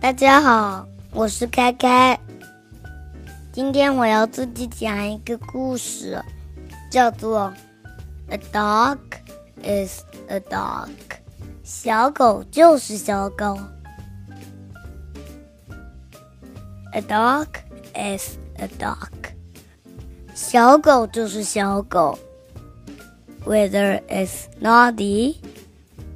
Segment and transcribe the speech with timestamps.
[0.00, 2.16] 大家好，我是开开。
[3.52, 6.22] 今天我要自己讲一个故事，
[6.88, 7.52] 叫做
[8.32, 8.98] 《A Dog
[9.60, 10.86] Is a Dog》。
[11.64, 13.58] 小狗就是小狗。
[16.92, 17.48] A dog
[17.92, 19.10] is a dog。
[20.32, 22.16] 小狗就是小狗。
[23.44, 25.36] Whether it's naughty，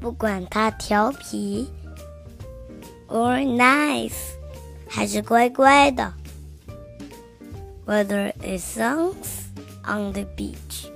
[0.00, 1.68] 不管它调皮
[3.11, 4.13] ，or nice，
[4.87, 6.13] 还是乖乖的。
[7.85, 9.45] Whether it sun's
[9.83, 10.89] on the beach，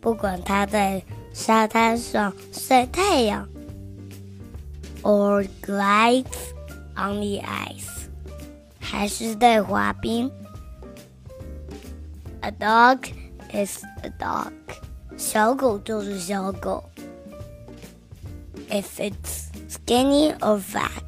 [0.00, 1.02] 不管它在
[1.32, 3.48] 沙滩上晒太阳，
[5.02, 6.54] or glides
[6.94, 8.08] on the ice，
[8.78, 10.30] 还是在滑冰。
[12.42, 13.08] A dog
[13.52, 14.52] is a dog，
[15.16, 16.84] 小狗就是小狗。
[18.70, 21.02] If it's skinny or fat，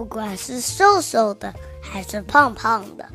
[0.00, 3.06] 不管是瘦瘦的还是胖胖的。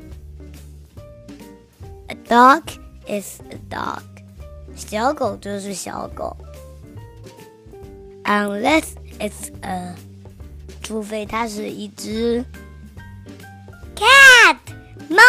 [2.10, 2.62] A dog
[3.08, 4.04] is a dog，
[4.76, 6.38] 小狗就是小狗。
[8.24, 9.96] Unless it's a，
[10.84, 12.46] 除非它是一只
[13.96, 14.58] cat
[15.10, 15.24] 猫。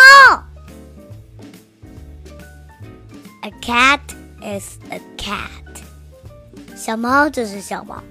[3.41, 4.01] A cat
[4.43, 8.03] is a cat，小猫就是小猫。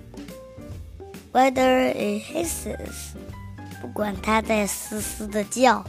[1.34, 3.14] Whether it hisses，
[3.80, 5.84] 不管它在嘶嘶的叫，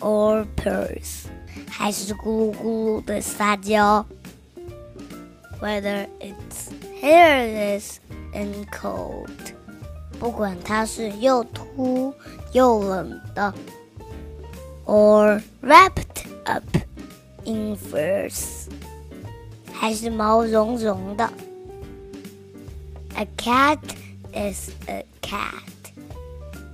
[0.00, 1.26] or purrs。
[1.68, 4.04] 还是咕噜咕噜的撒娇。
[5.60, 7.96] Whether it's hairless
[8.34, 9.30] and cold，
[10.18, 12.14] 不管它是又秃
[12.52, 13.54] 又冷的，
[14.84, 16.64] or wrapped up
[17.44, 18.66] in furs，
[19.72, 21.32] 还是毛茸茸的。
[23.14, 23.78] A cat
[24.36, 25.92] is a cat，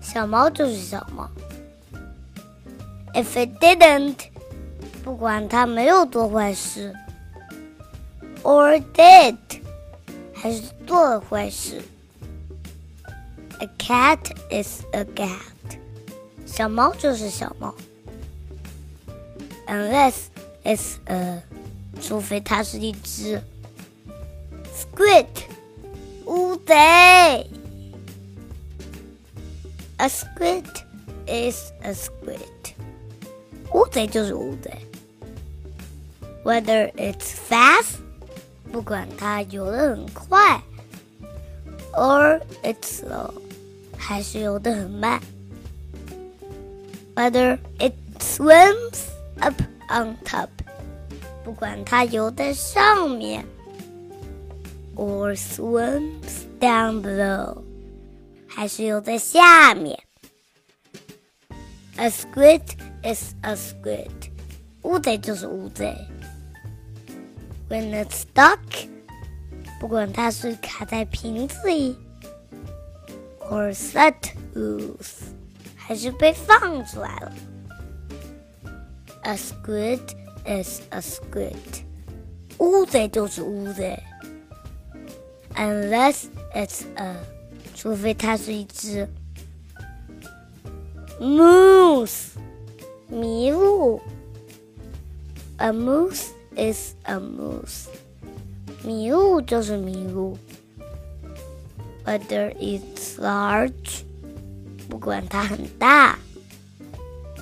[0.01, 1.29] 小猫就是小猫。
[3.15, 4.17] If it didn't
[5.03, 6.95] 不管他没有做坏事，
[8.43, 9.37] or did，
[10.35, 11.83] 还是做了坏事。
[13.61, 14.19] A cat
[14.51, 15.79] is a cat，
[16.47, 17.75] 小猫就是小猫。
[19.67, 20.15] Unless
[20.65, 21.43] it's a，
[22.01, 23.43] 除非它是一只
[24.73, 25.27] squid，
[26.27, 26.75] 乌贼。
[30.03, 30.65] A squid
[31.27, 32.75] is a squid，
[33.75, 34.71] 乌贼就是乌贼。
[36.45, 37.97] whether it's fast，
[38.73, 40.63] 不管它游得很快，
[41.93, 43.33] or it's slow，
[43.97, 45.21] 还是游得很慢。
[47.15, 49.09] Whether it swims
[49.41, 49.61] up
[49.91, 50.49] on top，
[51.45, 53.45] 不管它游在上面，
[54.97, 57.59] or swims down below，
[58.53, 59.99] 还是游在下面。
[61.97, 62.63] A squid
[63.03, 64.11] is a squid，
[64.83, 65.97] 乌贼就是乌贼。
[67.69, 68.89] When it's stuck，
[69.81, 71.97] 不管它是卡在瓶子里，
[73.41, 74.15] or set
[74.55, 75.25] loose，
[75.77, 77.33] 还是被放出来了。
[79.23, 80.01] A squid
[80.47, 81.83] is a squid，
[82.59, 84.03] 乌贼就是乌贼。
[85.57, 87.17] Unless it's a，
[87.75, 89.09] 除非它是一只
[91.21, 92.31] moose，
[93.11, 94.01] 麋鹿。
[95.59, 97.87] A moose。is a moose.
[98.85, 100.37] 麋鹿就是麋鹿。
[102.05, 104.03] Whether it's large，
[104.89, 106.19] 不管它很大，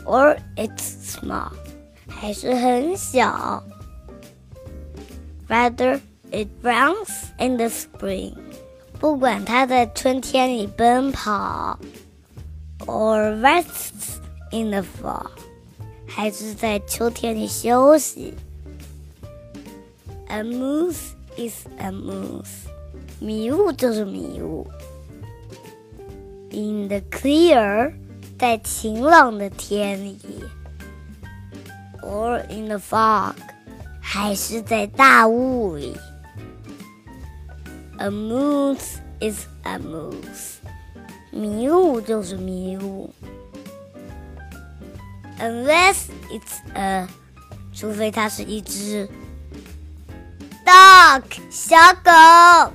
[0.05, 1.51] or it's small，
[2.09, 3.62] 还是很小。
[5.49, 7.09] Whether it runs
[7.39, 8.34] in the spring，
[9.01, 11.79] 不管它在春天里奔跑，
[12.87, 14.19] or rests
[14.53, 15.27] in the fall，
[16.07, 18.34] 还是在秋天里休息。
[20.29, 22.67] A moose is a moose，
[23.21, 24.67] 迷雾就是迷雾。
[26.51, 27.93] In the clear，
[28.39, 30.19] 在晴朗的天里，
[32.03, 33.34] or in the fog，
[34.01, 35.95] 还是在大雾里。
[38.01, 40.57] A moose is a moose，
[41.31, 43.13] 迷雾就是迷雾。
[45.39, 47.07] Unless it's a，
[47.72, 49.09] 除非它是一只。
[50.65, 52.72] dog 小狗。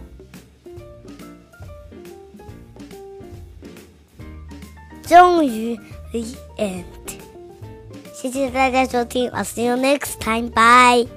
[5.03, 5.75] 终于，
[6.11, 6.21] the
[6.57, 6.85] end。
[8.13, 10.49] 谢谢大家收听，I'll see you next time.
[10.49, 11.07] Bye.